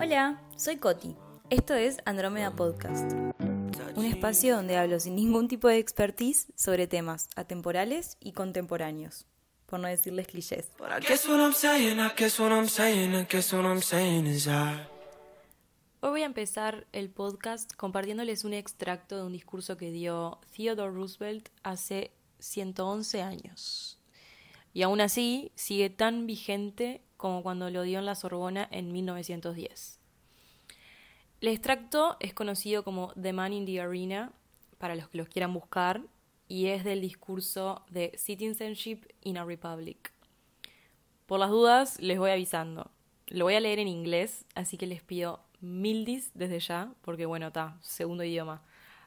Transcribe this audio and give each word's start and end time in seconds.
Hola, 0.00 0.42
soy 0.56 0.76
Coti. 0.78 1.14
Esto 1.50 1.74
es 1.74 1.98
Andrómeda 2.04 2.50
Podcast, 2.50 3.12
un 3.94 4.04
espacio 4.04 4.56
donde 4.56 4.76
hablo 4.76 4.98
sin 4.98 5.14
ningún 5.14 5.46
tipo 5.46 5.68
de 5.68 5.78
expertise 5.78 6.48
sobre 6.56 6.88
temas 6.88 7.28
atemporales 7.36 8.16
y 8.18 8.32
contemporáneos, 8.32 9.26
por 9.66 9.78
no 9.78 9.86
decirles 9.86 10.26
clichés. 10.26 10.68
Hoy 16.00 16.10
voy 16.10 16.22
a 16.22 16.26
empezar 16.26 16.88
el 16.92 17.08
podcast 17.08 17.72
compartiéndoles 17.74 18.44
un 18.44 18.52
extracto 18.52 19.16
de 19.16 19.22
un 19.22 19.32
discurso 19.32 19.76
que 19.76 19.92
dio 19.92 20.40
Theodore 20.56 20.92
Roosevelt 20.92 21.50
hace 21.62 22.10
111 22.40 23.22
años. 23.22 24.00
Y 24.74 24.82
aún 24.82 25.00
así 25.00 25.52
sigue 25.54 25.88
tan 25.88 26.26
vigente 26.26 27.05
como 27.26 27.42
cuando 27.42 27.70
lo 27.70 27.82
dio 27.82 27.98
en 27.98 28.06
la 28.06 28.14
Sorbona 28.14 28.68
en 28.70 28.92
1910. 28.92 29.98
El 31.40 31.48
extracto 31.48 32.16
es 32.20 32.32
conocido 32.32 32.84
como 32.84 33.12
The 33.20 33.32
Man 33.32 33.52
in 33.52 33.66
the 33.66 33.80
Arena, 33.80 34.32
para 34.78 34.94
los 34.94 35.08
que 35.08 35.18
los 35.18 35.28
quieran 35.28 35.52
buscar, 35.52 36.02
y 36.48 36.66
es 36.66 36.84
del 36.84 37.00
discurso 37.00 37.84
de 37.90 38.12
Citizenship 38.16 39.00
in 39.22 39.38
a 39.38 39.44
Republic. 39.44 40.12
Por 41.26 41.40
las 41.40 41.50
dudas, 41.50 42.00
les 42.00 42.18
voy 42.18 42.30
avisando. 42.30 42.90
Lo 43.26 43.46
voy 43.46 43.54
a 43.54 43.60
leer 43.60 43.80
en 43.80 43.88
inglés, 43.88 44.44
así 44.54 44.76
que 44.78 44.86
les 44.86 45.02
pido 45.02 45.40
mildis 45.60 46.30
desde 46.34 46.60
ya, 46.60 46.94
porque 47.02 47.26
bueno, 47.26 47.48
está, 47.48 47.76
segundo 47.80 48.22
idioma. 48.22 48.62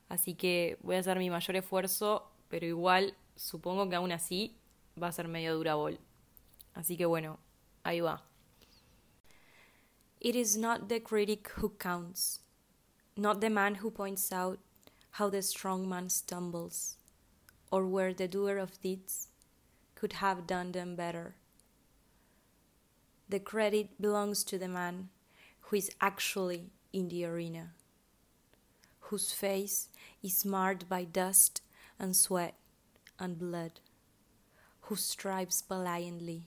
Así 0.10 0.34
que 0.34 0.78
voy 0.82 0.98
a 0.98 1.00
hacer 1.00 1.18
mi 1.18 1.30
mayor 1.30 1.56
esfuerzo, 1.56 2.30
pero 2.50 2.66
igual 2.66 3.16
supongo 3.38 3.88
que 3.88 3.96
aún 3.96 4.12
así 4.12 4.58
va 5.02 5.08
a 5.08 5.12
ser 5.14 5.30
medio 5.30 5.56
dura 5.56 5.76
bol. 5.76 6.00
Así 6.74 6.98
que 6.98 7.06
bueno, 7.06 7.40
va. 7.86 8.22
It 10.22 10.36
is 10.36 10.58
not 10.58 10.90
the 10.90 11.00
critic 11.00 11.48
who 11.56 11.70
counts, 11.70 12.40
not 13.16 13.42
the 13.42 13.50
man 13.50 13.76
who 13.76 13.90
points 13.90 14.32
out 14.32 14.60
how 15.12 15.30
the 15.30 15.42
strong 15.42 15.88
man 15.88 16.10
stumbles, 16.10 16.98
or 17.72 17.86
where 17.86 18.14
the 18.14 18.28
doer 18.28 18.58
of 18.58 18.82
deeds 18.82 19.28
could 19.96 20.14
have 20.14 20.48
done 20.48 20.72
them 20.72 20.96
better. 20.96 21.36
The 23.28 23.40
credit 23.40 24.02
belongs 24.02 24.44
to 24.46 24.58
the 24.58 24.68
man 24.68 25.10
who 25.62 25.76
is 25.76 25.92
actually 26.02 26.72
in 26.92 27.10
the 27.10 27.26
arena, 27.26 27.74
whose 29.02 29.32
face 29.32 29.90
is 30.24 30.44
marred 30.46 30.90
by 30.90 31.04
dust 31.04 31.62
and 32.00 32.16
sweat 32.16 32.56
and 33.20 33.38
blood, 33.38 33.80
who 34.82 34.96
strives 34.96 35.62
valiantly, 35.68 36.44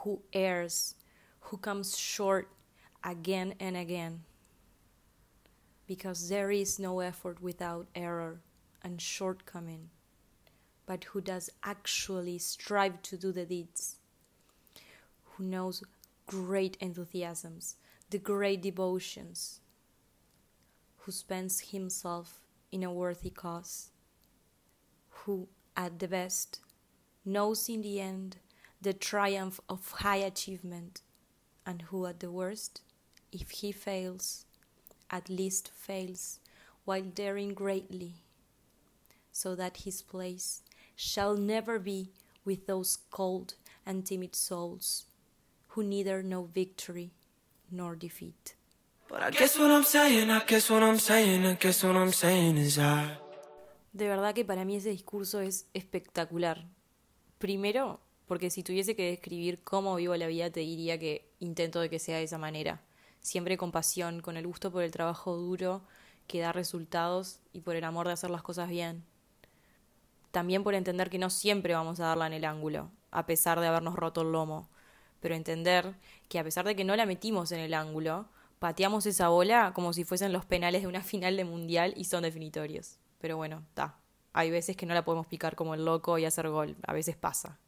who 0.00 0.22
errs, 0.32 0.94
who 1.40 1.56
comes 1.56 1.96
short 1.96 2.48
again 3.04 3.54
and 3.60 3.76
again. 3.76 4.22
Because 5.86 6.28
there 6.28 6.50
is 6.50 6.78
no 6.78 7.00
effort 7.00 7.42
without 7.42 7.86
error 7.94 8.40
and 8.82 9.00
shortcoming, 9.00 9.90
but 10.86 11.04
who 11.04 11.20
does 11.20 11.50
actually 11.64 12.38
strive 12.38 13.02
to 13.02 13.16
do 13.16 13.32
the 13.32 13.44
deeds, 13.44 13.96
who 15.24 15.44
knows 15.44 15.82
great 16.26 16.76
enthusiasms, 16.80 17.76
the 18.08 18.18
great 18.18 18.62
devotions, 18.62 19.60
who 20.98 21.12
spends 21.12 21.60
himself 21.72 22.40
in 22.70 22.84
a 22.84 22.92
worthy 22.92 23.30
cause, 23.30 23.90
who, 25.08 25.48
at 25.76 25.98
the 25.98 26.08
best, 26.08 26.60
knows 27.24 27.68
in 27.68 27.82
the 27.82 28.00
end 28.00 28.36
the 28.80 28.92
triumph 28.92 29.60
of 29.68 29.90
high 29.90 30.16
achievement, 30.16 31.02
and 31.66 31.82
who, 31.82 32.06
at 32.06 32.20
the 32.20 32.30
worst, 32.30 32.80
if 33.30 33.50
he 33.50 33.72
fails, 33.72 34.46
at 35.10 35.28
least 35.28 35.70
fails 35.74 36.40
while 36.84 37.02
daring 37.02 37.54
greatly, 37.54 38.14
so 39.32 39.54
that 39.54 39.78
his 39.78 40.02
place 40.02 40.62
shall 40.96 41.36
never 41.36 41.78
be 41.78 42.10
with 42.44 42.66
those 42.66 42.98
cold 43.10 43.54
and 43.86 44.06
timid 44.06 44.34
souls 44.34 45.06
who 45.68 45.82
neither 45.82 46.22
know 46.22 46.44
victory 46.44 47.10
nor 47.70 47.94
defeat. 47.94 48.54
But 49.08 49.22
I 49.22 49.30
guess 49.30 49.58
what 49.58 49.70
I'm 49.70 49.84
saying, 49.84 50.30
I 50.30 50.44
guess 50.44 50.70
what 50.70 50.82
I'm 50.82 50.98
saying, 50.98 51.46
I 51.46 51.54
guess 51.54 51.82
what 51.84 51.96
I'm 51.96 52.12
saying 52.12 52.56
is 52.56 52.78
I. 52.78 53.18
De 53.92 54.06
verdad 54.06 54.34
que 54.34 54.44
para 54.44 54.64
mí 54.64 54.76
ese 54.76 54.90
discurso 54.90 55.40
es 55.40 55.66
espectacular. 55.74 56.64
Primero, 57.38 58.00
porque 58.30 58.48
si 58.48 58.62
tuviese 58.62 58.94
que 58.94 59.10
describir 59.10 59.60
cómo 59.64 59.96
vivo 59.96 60.14
la 60.14 60.28
vida, 60.28 60.50
te 60.50 60.60
diría 60.60 61.00
que 61.00 61.28
intento 61.40 61.80
de 61.80 61.90
que 61.90 61.98
sea 61.98 62.18
de 62.18 62.22
esa 62.22 62.38
manera. 62.38 62.80
Siempre 63.18 63.58
con 63.58 63.72
pasión, 63.72 64.20
con 64.20 64.36
el 64.36 64.46
gusto 64.46 64.70
por 64.70 64.84
el 64.84 64.92
trabajo 64.92 65.34
duro 65.34 65.82
que 66.28 66.38
da 66.38 66.52
resultados 66.52 67.40
y 67.52 67.62
por 67.62 67.74
el 67.74 67.82
amor 67.82 68.06
de 68.06 68.12
hacer 68.12 68.30
las 68.30 68.44
cosas 68.44 68.68
bien. 68.68 69.04
También 70.30 70.62
por 70.62 70.76
entender 70.76 71.10
que 71.10 71.18
no 71.18 71.28
siempre 71.28 71.74
vamos 71.74 71.98
a 71.98 72.04
darla 72.04 72.28
en 72.28 72.34
el 72.34 72.44
ángulo, 72.44 72.92
a 73.10 73.26
pesar 73.26 73.58
de 73.58 73.66
habernos 73.66 73.96
roto 73.96 74.22
el 74.22 74.30
lomo. 74.30 74.70
Pero 75.18 75.34
entender 75.34 75.96
que 76.28 76.38
a 76.38 76.44
pesar 76.44 76.64
de 76.64 76.76
que 76.76 76.84
no 76.84 76.94
la 76.94 77.06
metimos 77.06 77.50
en 77.50 77.58
el 77.58 77.74
ángulo, 77.74 78.28
pateamos 78.60 79.06
esa 79.06 79.28
bola 79.28 79.72
como 79.74 79.92
si 79.92 80.04
fuesen 80.04 80.32
los 80.32 80.44
penales 80.44 80.82
de 80.82 80.86
una 80.86 81.02
final 81.02 81.36
de 81.36 81.42
mundial 81.42 81.94
y 81.96 82.04
son 82.04 82.22
definitorios. 82.22 83.00
Pero 83.18 83.36
bueno, 83.36 83.64
está. 83.70 83.96
Hay 84.32 84.52
veces 84.52 84.76
que 84.76 84.86
no 84.86 84.94
la 84.94 85.04
podemos 85.04 85.26
picar 85.26 85.56
como 85.56 85.74
el 85.74 85.84
loco 85.84 86.16
y 86.16 86.26
hacer 86.26 86.48
gol. 86.48 86.76
A 86.86 86.92
veces 86.92 87.16
pasa. 87.16 87.58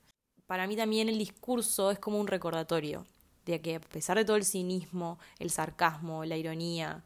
Para 0.53 0.67
mí 0.67 0.77
también 0.77 1.09
el 1.09 1.17
discurso 1.17 1.91
es 1.91 1.99
como 1.99 2.21
un 2.21 2.27
recordatorio 2.27 3.07
de 3.47 3.63
que 3.63 3.77
a 3.77 3.81
pesar 3.81 4.19
de 4.19 4.27
todo 4.27 4.37
el 4.37 4.45
cinismo, 4.45 5.19
el 5.39 5.51
sarcasmo, 5.51 6.27
la 6.27 6.37
ironía, 6.37 7.05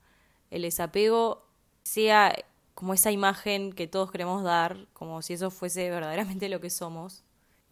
el 0.51 0.63
desapego 0.63 1.47
sea 1.85 2.35
como 2.75 2.93
esa 2.93 3.13
imagen 3.13 3.73
que 3.73 3.87
todos 3.87 4.11
queremos 4.11 4.43
dar, 4.43 4.89
como 4.93 5.23
si 5.23 5.35
eso 5.35 5.53
fuese 5.53 5.89
verdaderamente 5.91 6.49
lo 6.49 6.61
que 6.61 6.71
somos, 6.71 7.23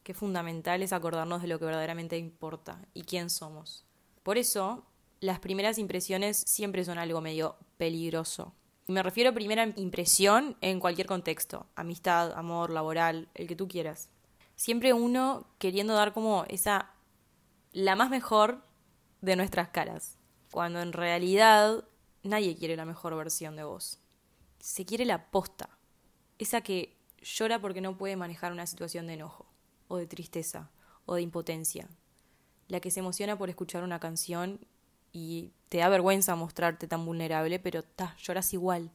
que 0.04 0.14
fundamental 0.14 0.80
es 0.80 0.92
acordarnos 0.92 1.42
de 1.42 1.48
lo 1.48 1.58
que 1.58 1.64
verdaderamente 1.64 2.18
importa 2.18 2.80
y 2.94 3.02
quién 3.02 3.28
somos. 3.28 3.84
Por 4.22 4.38
eso, 4.38 4.84
las 5.18 5.40
primeras 5.40 5.78
impresiones 5.78 6.44
siempre 6.46 6.84
son 6.84 6.98
algo 6.98 7.20
medio 7.20 7.56
peligroso. 7.78 8.54
Y 8.86 8.92
me 8.92 9.02
refiero 9.02 9.30
a 9.30 9.34
primera 9.34 9.64
impresión 9.74 10.56
en 10.60 10.78
cualquier 10.78 11.08
contexto, 11.08 11.66
amistad, 11.74 12.32
amor, 12.34 12.70
laboral, 12.70 13.28
el 13.34 13.48
que 13.48 13.56
tú 13.56 13.66
quieras. 13.66 14.08
Siempre 14.64 14.94
uno 14.94 15.46
queriendo 15.58 15.92
dar 15.92 16.14
como 16.14 16.46
esa 16.48 16.88
la 17.72 17.96
más 17.96 18.08
mejor 18.08 18.62
de 19.20 19.36
nuestras 19.36 19.68
caras, 19.68 20.16
cuando 20.50 20.80
en 20.80 20.94
realidad 20.94 21.84
nadie 22.22 22.56
quiere 22.56 22.74
la 22.74 22.86
mejor 22.86 23.14
versión 23.14 23.56
de 23.56 23.64
vos. 23.64 23.98
Se 24.60 24.86
quiere 24.86 25.04
la 25.04 25.30
posta, 25.30 25.68
esa 26.38 26.62
que 26.62 26.96
llora 27.20 27.60
porque 27.60 27.82
no 27.82 27.98
puede 27.98 28.16
manejar 28.16 28.52
una 28.52 28.66
situación 28.66 29.06
de 29.06 29.12
enojo, 29.12 29.44
o 29.86 29.98
de 29.98 30.06
tristeza, 30.06 30.70
o 31.04 31.14
de 31.14 31.20
impotencia, 31.20 31.86
la 32.68 32.80
que 32.80 32.90
se 32.90 33.00
emociona 33.00 33.36
por 33.36 33.50
escuchar 33.50 33.84
una 33.84 34.00
canción 34.00 34.66
y 35.12 35.52
te 35.68 35.76
da 35.76 35.90
vergüenza 35.90 36.36
mostrarte 36.36 36.88
tan 36.88 37.04
vulnerable, 37.04 37.58
pero 37.58 37.82
ta, 37.82 38.16
lloras 38.16 38.54
igual. 38.54 38.92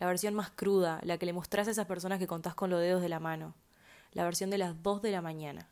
La 0.00 0.08
versión 0.08 0.34
más 0.34 0.50
cruda, 0.50 0.98
la 1.04 1.16
que 1.16 1.26
le 1.26 1.32
mostrás 1.32 1.68
a 1.68 1.70
esas 1.70 1.86
personas 1.86 2.18
que 2.18 2.26
contás 2.26 2.56
con 2.56 2.70
los 2.70 2.80
dedos 2.80 3.02
de 3.02 3.08
la 3.08 3.20
mano. 3.20 3.54
La 4.16 4.24
versión 4.24 4.48
de 4.48 4.56
las 4.56 4.82
dos 4.82 5.02
de 5.02 5.10
la 5.10 5.20
mañana 5.20 5.68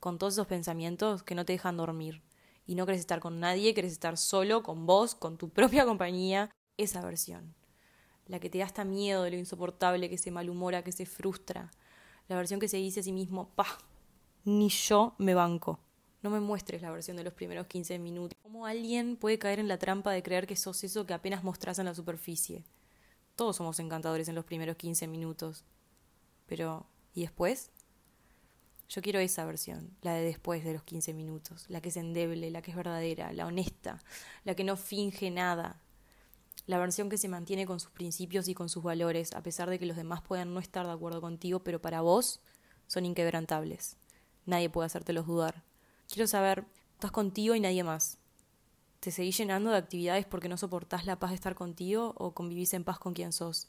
con 0.00 0.18
todos 0.18 0.32
esos 0.32 0.46
pensamientos 0.46 1.22
que 1.22 1.34
no 1.34 1.44
te 1.44 1.52
dejan 1.52 1.76
dormir. 1.76 2.22
Y 2.66 2.76
no 2.76 2.86
querés 2.86 3.00
estar 3.00 3.20
con 3.20 3.40
nadie, 3.40 3.74
querés 3.74 3.92
estar 3.92 4.16
solo, 4.16 4.62
con 4.62 4.86
vos, 4.86 5.14
con 5.14 5.36
tu 5.36 5.48
propia 5.50 5.84
compañía. 5.84 6.50
Esa 6.78 7.02
versión. 7.02 7.54
La 8.26 8.40
que 8.40 8.48
te 8.48 8.56
da 8.56 8.64
hasta 8.64 8.86
miedo 8.86 9.22
de 9.22 9.32
lo 9.32 9.36
insoportable, 9.36 10.08
que 10.08 10.16
se 10.16 10.30
malhumora, 10.30 10.82
que 10.82 10.92
se 10.92 11.04
frustra. 11.04 11.70
La 12.26 12.36
versión 12.36 12.58
que 12.58 12.68
se 12.68 12.78
dice 12.78 13.00
a 13.00 13.02
sí 13.02 13.12
mismo, 13.12 13.50
pa, 13.54 13.66
ni 14.44 14.70
yo 14.70 15.14
me 15.18 15.34
banco. 15.34 15.78
No 16.22 16.30
me 16.30 16.40
muestres 16.40 16.80
la 16.80 16.90
versión 16.90 17.18
de 17.18 17.24
los 17.24 17.34
primeros 17.34 17.66
15 17.66 17.98
minutos. 17.98 18.38
¿Cómo 18.40 18.64
alguien 18.64 19.18
puede 19.18 19.38
caer 19.38 19.58
en 19.58 19.68
la 19.68 19.76
trampa 19.76 20.10
de 20.10 20.22
creer 20.22 20.46
que 20.46 20.56
sos 20.56 20.82
eso 20.84 21.04
que 21.04 21.12
apenas 21.12 21.44
mostrás 21.44 21.78
en 21.78 21.84
la 21.84 21.94
superficie? 21.94 22.64
Todos 23.36 23.56
somos 23.56 23.78
encantadores 23.78 24.28
en 24.28 24.36
los 24.36 24.46
primeros 24.46 24.76
15 24.76 25.06
minutos. 25.06 25.66
Pero, 26.46 26.86
¿y 27.14 27.22
después? 27.22 27.70
Yo 28.88 29.00
quiero 29.00 29.18
esa 29.18 29.44
versión, 29.44 29.96
la 30.02 30.14
de 30.14 30.24
después 30.24 30.62
de 30.62 30.74
los 30.74 30.82
15 30.84 31.14
minutos, 31.14 31.64
la 31.68 31.80
que 31.80 31.88
es 31.88 31.96
endeble, 31.96 32.50
la 32.50 32.60
que 32.60 32.70
es 32.70 32.76
verdadera, 32.76 33.32
la 33.32 33.46
honesta, 33.46 34.02
la 34.44 34.54
que 34.54 34.64
no 34.64 34.76
finge 34.76 35.30
nada, 35.30 35.80
la 36.66 36.78
versión 36.78 37.08
que 37.08 37.18
se 37.18 37.28
mantiene 37.28 37.66
con 37.66 37.80
sus 37.80 37.90
principios 37.90 38.48
y 38.48 38.54
con 38.54 38.68
sus 38.68 38.82
valores, 38.82 39.32
a 39.34 39.42
pesar 39.42 39.70
de 39.70 39.78
que 39.78 39.86
los 39.86 39.96
demás 39.96 40.22
puedan 40.22 40.54
no 40.54 40.60
estar 40.60 40.86
de 40.86 40.92
acuerdo 40.92 41.20
contigo, 41.20 41.60
pero 41.60 41.80
para 41.80 42.02
vos 42.02 42.40
son 42.86 43.04
inquebrantables. 43.06 43.96
Nadie 44.46 44.70
puede 44.70 44.86
hacértelos 44.86 45.26
dudar. 45.26 45.62
Quiero 46.08 46.26
saber, 46.26 46.64
estás 46.92 47.10
contigo 47.10 47.54
y 47.54 47.60
nadie 47.60 47.84
más. 47.84 48.18
¿Te 49.00 49.10
seguís 49.10 49.36
llenando 49.36 49.70
de 49.70 49.76
actividades 49.76 50.24
porque 50.24 50.48
no 50.48 50.56
soportás 50.56 51.04
la 51.04 51.18
paz 51.18 51.30
de 51.30 51.36
estar 51.36 51.54
contigo 51.54 52.14
o 52.16 52.32
convivís 52.32 52.72
en 52.74 52.84
paz 52.84 52.98
con 52.98 53.12
quien 53.12 53.32
sos? 53.32 53.68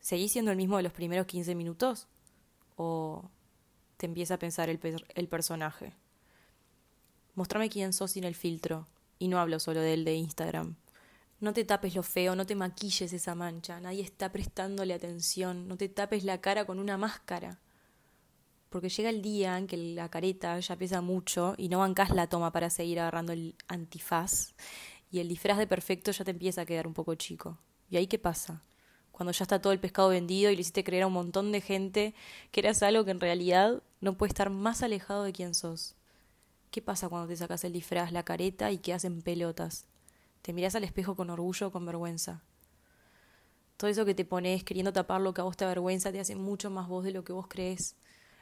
¿Seguís 0.00 0.32
siendo 0.32 0.50
el 0.50 0.56
mismo 0.56 0.76
de 0.76 0.82
los 0.82 0.92
primeros 0.92 1.26
15 1.26 1.54
minutos? 1.54 2.08
¿O 2.76 3.30
te 3.96 4.06
empieza 4.06 4.34
a 4.34 4.38
pensar 4.38 4.68
el, 4.68 4.80
el 5.14 5.28
personaje. 5.28 5.92
Mostrame 7.34 7.68
quién 7.68 7.92
sos 7.92 8.12
sin 8.12 8.24
el 8.24 8.34
filtro, 8.34 8.86
Y 9.18 9.28
no 9.28 9.38
hablo 9.38 9.58
solo 9.58 9.80
del 9.80 10.04
de 10.04 10.14
Instagram. 10.14 10.76
No 11.40 11.52
te 11.52 11.64
tapes 11.64 11.94
lo 11.94 12.02
feo, 12.02 12.34
no 12.36 12.46
te 12.46 12.54
maquilles 12.54 13.12
esa 13.12 13.34
mancha, 13.34 13.80
nadie 13.80 14.02
está 14.02 14.30
prestándole 14.32 14.94
atención, 14.94 15.68
no 15.68 15.76
te 15.76 15.88
tapes 15.88 16.24
la 16.24 16.40
cara 16.40 16.64
con 16.66 16.78
una 16.78 16.96
máscara. 16.96 17.58
Porque 18.70 18.88
llega 18.88 19.10
el 19.10 19.22
día 19.22 19.56
en 19.56 19.66
que 19.66 19.76
la 19.76 20.10
careta 20.10 20.58
ya 20.60 20.76
pesa 20.76 21.00
mucho 21.00 21.54
y 21.56 21.68
no 21.68 21.78
bancas 21.78 22.10
la 22.10 22.26
toma 22.26 22.52
para 22.52 22.68
seguir 22.68 23.00
agarrando 23.00 23.32
el 23.32 23.54
antifaz 23.68 24.54
y 25.10 25.20
el 25.20 25.28
disfraz 25.28 25.58
de 25.58 25.66
perfecto 25.66 26.10
ya 26.10 26.24
te 26.24 26.32
empieza 26.32 26.62
a 26.62 26.66
quedar 26.66 26.86
un 26.86 26.94
poco 26.94 27.14
chico. 27.14 27.58
¿Y 27.90 27.96
ahí 27.96 28.06
qué 28.06 28.18
pasa? 28.18 28.62
Cuando 29.16 29.32
ya 29.32 29.44
está 29.44 29.62
todo 29.62 29.72
el 29.72 29.80
pescado 29.80 30.10
vendido 30.10 30.50
y 30.50 30.56
le 30.56 30.60
hiciste 30.60 30.84
creer 30.84 31.04
a 31.04 31.06
un 31.06 31.14
montón 31.14 31.50
de 31.50 31.62
gente 31.62 32.14
que 32.50 32.60
eras 32.60 32.82
algo 32.82 33.06
que 33.06 33.12
en 33.12 33.20
realidad 33.20 33.82
no 34.02 34.18
puede 34.18 34.28
estar 34.28 34.50
más 34.50 34.82
alejado 34.82 35.22
de 35.22 35.32
quién 35.32 35.54
sos. 35.54 35.94
¿Qué 36.70 36.82
pasa 36.82 37.08
cuando 37.08 37.26
te 37.26 37.34
sacas 37.34 37.64
el 37.64 37.72
disfraz, 37.72 38.12
la 38.12 38.24
careta 38.24 38.70
y 38.72 38.76
quedas 38.76 39.06
en 39.06 39.22
pelotas? 39.22 39.86
Te 40.42 40.52
miras 40.52 40.74
al 40.74 40.84
espejo 40.84 41.16
con 41.16 41.30
orgullo 41.30 41.68
o 41.68 41.72
con 41.72 41.86
vergüenza. 41.86 42.42
Todo 43.78 43.88
eso 43.88 44.04
que 44.04 44.14
te 44.14 44.26
pones 44.26 44.64
queriendo 44.64 44.92
tapar 44.92 45.22
lo 45.22 45.32
que 45.32 45.40
a 45.40 45.44
vos 45.44 45.56
te 45.56 45.64
avergüenza 45.64 46.12
te 46.12 46.20
hace 46.20 46.36
mucho 46.36 46.68
más 46.68 46.86
vos 46.86 47.02
de 47.02 47.12
lo 47.12 47.24
que 47.24 47.32
vos 47.32 47.46
crees. 47.48 47.96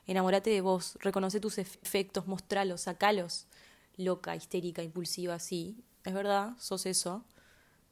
Enamórate 0.09 0.51
de 0.51 0.61
vos, 0.61 0.99
reconoce 1.01 1.39
tus 1.39 1.59
efectos, 1.59 2.27
mostralos, 2.27 2.81
sacalos. 2.81 3.47
Loca, 3.97 4.35
histérica, 4.35 4.83
impulsiva, 4.83 5.39
sí, 5.39 5.85
es 6.03 6.15
verdad, 6.15 6.55
sos 6.59 6.85
eso, 6.85 7.23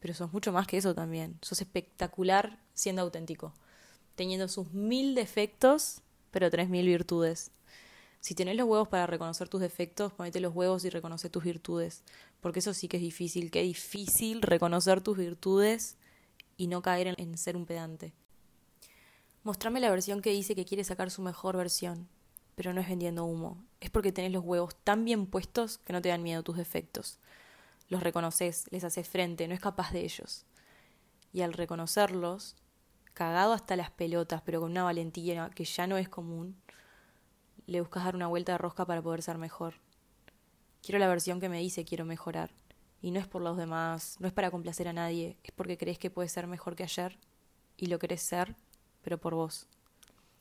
pero 0.03 0.15
sos 0.15 0.33
mucho 0.33 0.53
más 0.53 0.67
que 0.67 0.77
eso 0.77 0.95
también. 0.97 1.39
Sos 1.43 1.61
espectacular 1.61 2.59
siendo 2.75 3.03
auténtico, 3.03 3.55
teniendo 4.17 4.49
sus 4.49 4.73
mil 4.73 5.15
defectos, 5.15 6.03
pero 6.33 6.51
tres 6.51 6.69
mil 6.69 6.85
virtudes. 6.85 7.53
Si 8.19 8.35
tenés 8.35 8.57
los 8.57 8.67
huevos 8.67 8.89
para 8.89 9.07
reconocer 9.07 9.49
tus 9.49 9.61
defectos, 9.61 10.13
ponete 10.13 10.41
los 10.41 10.55
huevos 10.55 10.85
y 10.85 10.91
reconoce 10.91 11.31
tus 11.31 11.45
virtudes. 11.45 12.03
Porque 12.41 12.59
eso 12.59 12.75
sí 12.75 12.89
que 12.89 12.97
es 12.97 13.03
difícil. 13.03 13.53
Qué 13.53 13.63
difícil 13.63 14.43
reconocer 14.43 15.01
tus 15.03 15.17
virtudes 15.17 15.97
y 16.57 16.67
no 16.67 16.83
caer 16.83 17.07
en, 17.07 17.15
en 17.19 17.39
ser 17.39 17.57
un 17.57 17.65
pedante. 17.65 18.13
Mostrame 19.45 19.79
la 19.79 19.91
versión 19.91 20.21
que 20.21 20.31
dice 20.31 20.57
que 20.57 20.65
quiere 20.65 20.83
sacar 20.83 21.13
su 21.13 21.23
mejor 21.23 21.57
versión. 21.57 22.09
Pero 22.57 22.73
no 22.73 22.81
es 22.81 22.89
vendiendo 22.89 23.25
humo. 23.25 23.65
Es 23.81 23.91
porque 23.91 24.11
tenés 24.11 24.33
los 24.33 24.45
huevos 24.45 24.75
tan 24.83 25.05
bien 25.05 25.27
puestos 25.27 25.79
que 25.79 25.93
no 25.93 26.03
te 26.03 26.09
dan 26.09 26.25
miedo 26.25 26.43
tus 26.43 26.57
defectos. 26.57 27.19
Los 27.93 28.03
reconoces, 28.03 28.65
les 28.71 28.85
haces 28.85 29.06
frente, 29.06 29.47
no 29.47 29.53
es 29.53 29.61
capaz 29.61 29.93
de 29.93 30.00
ellos. 30.00 30.47
Y 31.31 31.43
al 31.43 31.53
reconocerlos, 31.53 32.56
cagado 33.12 33.53
hasta 33.53 33.77
las 33.77 33.91
pelotas, 33.91 34.41
pero 34.41 34.62
con 34.62 34.71
una 34.71 34.83
valentía 34.83 35.50
que 35.55 35.67
ya 35.67 35.87
no 35.87 35.99
es 35.99 36.09
común, 36.09 36.56
le 37.67 37.83
buscas 37.83 38.05
dar 38.05 38.17
una 38.17 38.29
vuelta 38.29 38.53
de 38.53 38.56
rosca 38.56 38.87
para 38.87 39.03
poder 39.03 39.21
ser 39.21 39.37
mejor. 39.37 39.75
Quiero 40.81 40.99
la 41.00 41.06
versión 41.06 41.39
que 41.39 41.50
me 41.50 41.59
dice 41.59 41.85
quiero 41.85 42.06
mejorar. 42.06 42.55
Y 43.03 43.11
no 43.11 43.21
es 43.21 43.27
por 43.27 43.43
los 43.43 43.59
demás, 43.59 44.17
no 44.21 44.27
es 44.27 44.33
para 44.33 44.50
complacer 44.50 44.89
a 44.89 44.94
nadie, 44.94 45.37
es 45.44 45.53
porque 45.53 45.77
crees 45.77 45.99
que 45.99 46.09
puedes 46.09 46.33
ser 46.33 46.47
mejor 46.47 46.75
que 46.75 46.85
ayer 46.85 47.19
y 47.77 47.89
lo 47.89 47.99
querés 47.99 48.23
ser, 48.23 48.56
pero 49.03 49.19
por 49.19 49.35
vos. 49.35 49.69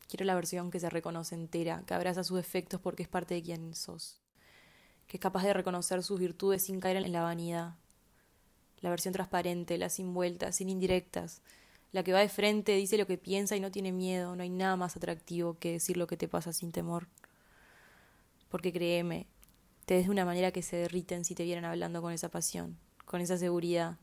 Quiero 0.07 0.24
la 0.24 0.36
versión 0.36 0.71
que 0.71 0.80
se 0.80 0.89
reconoce 0.89 1.36
entera, 1.36 1.83
que 1.86 1.95
abraza 1.95 2.24
sus 2.24 2.38
defectos 2.38 2.80
porque 2.80 3.03
es 3.03 3.09
parte 3.09 3.33
de 3.33 3.44
quien 3.44 3.75
sos, 3.75 4.20
que 5.12 5.18
es 5.18 5.22
capaz 5.22 5.44
de 5.44 5.52
reconocer 5.52 6.02
sus 6.04 6.22
virtudes 6.22 6.63
sin 6.63 6.80
caer 6.80 6.96
en 6.96 7.12
la 7.12 7.22
vanidad. 7.22 7.75
La 8.80 8.90
versión 8.90 9.13
transparente, 9.13 9.78
la 9.78 9.90
sin 9.90 10.13
vueltas, 10.13 10.56
sin 10.56 10.69
indirectas, 10.69 11.42
la 11.92 12.02
que 12.02 12.13
va 12.13 12.19
de 12.19 12.30
frente, 12.30 12.78
dice 12.78 12.98
lo 12.98 13.06
que 13.06 13.18
piensa 13.18 13.58
y 13.58 13.60
no 13.60 13.72
tiene 13.72 13.92
miedo. 13.92 14.38
No 14.38 14.44
hay 14.44 14.50
nada 14.50 14.78
más 14.78 14.96
atractivo 14.96 15.60
que 15.60 15.74
decir 15.74 15.98
lo 15.98 16.08
que 16.08 16.16
te 16.16 16.30
pasa 16.30 16.54
sin 16.54 16.72
temor. 16.72 17.10
Porque 18.48 18.72
créeme, 18.72 19.28
te 19.84 19.96
ves 19.96 20.06
de 20.06 20.12
una 20.12 20.24
manera 20.24 20.54
que 20.54 20.62
se 20.62 20.78
derriten 20.78 21.25
si 21.25 21.36
te 21.36 21.44
vieran 21.44 21.66
hablando 21.66 22.02
con 22.02 22.13
esa 22.13 22.30
pasión, 22.30 22.78
con 23.04 23.19
esa 23.19 23.38
seguridad. 23.38 23.98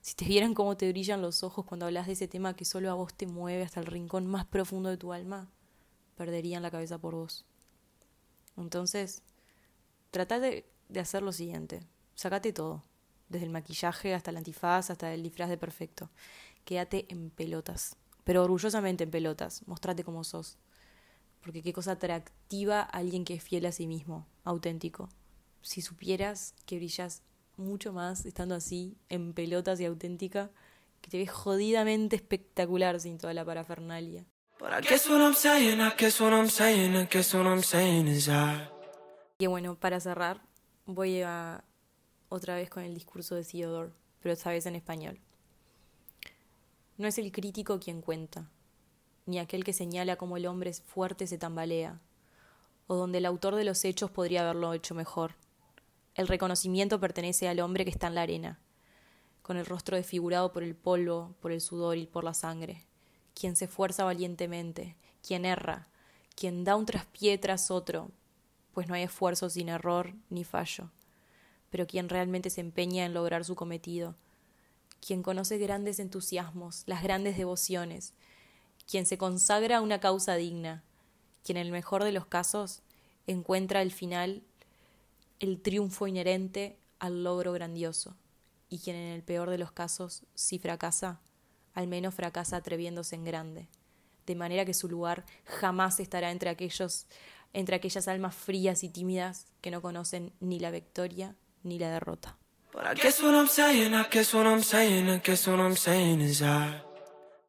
Si 0.00 0.14
te 0.14 0.24
vieran 0.24 0.54
cómo 0.54 0.78
te 0.78 0.88
brillan 0.88 1.20
los 1.20 1.42
ojos 1.42 1.66
cuando 1.66 1.84
hablas 1.84 2.06
de 2.06 2.14
ese 2.14 2.28
tema 2.28 2.56
que 2.56 2.64
solo 2.64 2.90
a 2.90 2.94
vos 2.94 3.12
te 3.12 3.26
mueve 3.26 3.62
hasta 3.62 3.80
el 3.80 3.86
rincón 3.86 4.26
más 4.26 4.46
profundo 4.46 4.88
de 4.88 4.96
tu 4.96 5.12
alma, 5.12 5.50
perderían 6.16 6.62
la 6.62 6.70
cabeza 6.70 6.96
por 6.96 7.14
vos. 7.14 7.44
Entonces, 8.56 9.22
trata 10.16 10.40
de, 10.40 10.64
hacer 10.98 11.22
lo 11.22 11.32
siguiente. 11.32 11.80
Sácate 12.14 12.52
todo, 12.52 12.82
desde 13.28 13.44
el 13.44 13.52
maquillaje 13.52 14.14
hasta 14.14 14.30
el 14.30 14.38
antifaz, 14.38 14.90
hasta 14.90 15.12
el 15.12 15.22
disfraz 15.22 15.50
de 15.50 15.58
perfecto 15.58 16.10
quédate 16.66 17.06
en 17.08 17.30
pelotas, 17.30 17.96
pero 18.24 18.42
orgullosamente 18.42 19.04
en 19.04 19.10
pelotas, 19.10 19.66
mostrate 19.66 20.04
como 20.04 20.24
sos. 20.24 20.58
Porque 21.40 21.62
qué 21.62 21.72
cosa 21.72 21.92
atractiva 21.92 22.82
alguien 22.82 23.24
que 23.24 23.34
es 23.34 23.42
fiel 23.42 23.64
a 23.66 23.72
sí 23.72 23.86
mismo, 23.86 24.26
auténtico. 24.44 25.08
Si 25.62 25.80
supieras 25.80 26.54
que 26.66 26.76
brillas 26.76 27.22
mucho 27.56 27.92
más 27.92 28.26
estando 28.26 28.54
así, 28.54 28.98
en 29.08 29.32
pelotas 29.32 29.80
y 29.80 29.84
auténtica, 29.84 30.50
que 31.00 31.10
te 31.10 31.18
ves 31.18 31.30
jodidamente 31.30 32.16
espectacular 32.16 33.00
sin 33.00 33.16
toda 33.16 33.32
la 33.32 33.44
parafernalia. 33.44 34.26
Y 39.38 39.46
bueno, 39.48 39.74
para 39.74 40.00
cerrar, 40.00 40.40
voy 40.86 41.20
a 41.20 41.62
otra 42.30 42.54
vez 42.54 42.70
con 42.70 42.82
el 42.84 42.94
discurso 42.94 43.34
de 43.34 43.44
Theodore, 43.44 43.92
pero 44.20 44.32
esta 44.32 44.50
vez 44.50 44.64
en 44.64 44.76
español. 44.76 45.20
No 46.96 47.06
es 47.06 47.18
el 47.18 47.30
crítico 47.30 47.78
quien 47.78 48.00
cuenta, 48.00 48.48
ni 49.26 49.38
aquel 49.38 49.62
que 49.62 49.74
señala 49.74 50.16
cómo 50.16 50.38
el 50.38 50.46
hombre 50.46 50.72
fuerte 50.72 51.26
se 51.26 51.36
tambalea, 51.36 52.00
o 52.86 52.94
donde 52.94 53.18
el 53.18 53.26
autor 53.26 53.56
de 53.56 53.64
los 53.64 53.84
hechos 53.84 54.10
podría 54.10 54.40
haberlo 54.40 54.72
hecho 54.72 54.94
mejor. 54.94 55.34
El 56.14 56.28
reconocimiento 56.28 56.98
pertenece 56.98 57.46
al 57.46 57.60
hombre 57.60 57.84
que 57.84 57.90
está 57.90 58.06
en 58.06 58.14
la 58.14 58.22
arena, 58.22 58.58
con 59.42 59.58
el 59.58 59.66
rostro 59.66 59.98
desfigurado 59.98 60.50
por 60.50 60.62
el 60.62 60.74
polvo, 60.74 61.34
por 61.40 61.52
el 61.52 61.60
sudor 61.60 61.98
y 61.98 62.06
por 62.06 62.24
la 62.24 62.32
sangre, 62.32 62.86
quien 63.34 63.54
se 63.54 63.66
esfuerza 63.66 64.04
valientemente, 64.04 64.96
quien 65.22 65.44
erra, 65.44 65.88
quien 66.34 66.64
da 66.64 66.74
un 66.74 66.86
traspié 66.86 67.36
tras 67.36 67.70
otro, 67.70 68.10
pues 68.76 68.88
no 68.88 68.94
hay 68.94 69.04
esfuerzo 69.04 69.48
sin 69.48 69.70
error 69.70 70.12
ni 70.28 70.44
fallo, 70.44 70.90
pero 71.70 71.86
quien 71.86 72.10
realmente 72.10 72.50
se 72.50 72.60
empeña 72.60 73.06
en 73.06 73.14
lograr 73.14 73.42
su 73.42 73.54
cometido, 73.54 74.16
quien 75.00 75.22
conoce 75.22 75.56
grandes 75.56 75.98
entusiasmos, 75.98 76.82
las 76.84 77.02
grandes 77.02 77.38
devociones, 77.38 78.12
quien 78.86 79.06
se 79.06 79.16
consagra 79.16 79.78
a 79.78 79.80
una 79.80 79.98
causa 79.98 80.34
digna, 80.34 80.84
quien 81.42 81.56
en 81.56 81.64
el 81.64 81.72
mejor 81.72 82.04
de 82.04 82.12
los 82.12 82.26
casos 82.26 82.82
encuentra 83.26 83.80
al 83.80 83.92
final 83.92 84.42
el 85.38 85.62
triunfo 85.62 86.06
inherente 86.06 86.78
al 86.98 87.24
logro 87.24 87.52
grandioso, 87.52 88.14
y 88.68 88.80
quien 88.80 88.96
en 88.96 89.14
el 89.14 89.22
peor 89.22 89.48
de 89.48 89.56
los 89.56 89.72
casos, 89.72 90.24
si 90.34 90.58
fracasa, 90.58 91.22
al 91.72 91.86
menos 91.86 92.14
fracasa 92.14 92.58
atreviéndose 92.58 93.14
en 93.14 93.24
grande, 93.24 93.68
de 94.26 94.34
manera 94.34 94.64
que 94.64 94.74
su 94.74 94.88
lugar 94.88 95.24
jamás 95.44 96.00
estará 96.00 96.30
entre 96.30 96.50
aquellos 96.50 97.06
entre 97.52 97.76
aquellas 97.76 98.06
almas 98.06 98.34
frías 98.34 98.84
y 98.84 98.90
tímidas 98.90 99.46
que 99.62 99.70
no 99.70 99.80
conocen 99.80 100.32
ni 100.40 100.60
la 100.60 100.70
victoria 100.70 101.36
ni 101.62 101.78
la 101.78 101.90
derrota. 101.90 102.36